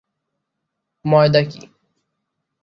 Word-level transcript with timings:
ময়দা 1.05 1.41
কী? 1.43 1.61